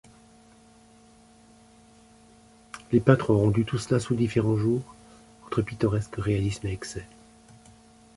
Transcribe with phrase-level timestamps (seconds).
[2.91, 4.81] Les peintres ont rendu tout cela sous différents jours,
[5.45, 7.05] entre pittoresque, réalisme et excès.